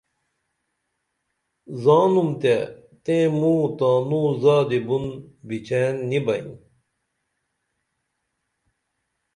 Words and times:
زاننُم 1.83 2.29
تے 2.41 2.55
تئیں 3.03 3.27
موں 3.39 3.61
تانو 3.77 4.21
زادی 4.41 4.79
بُن 4.87 5.05
بیچین 5.47 5.95
نی 6.09 6.19
بئین 6.25 6.47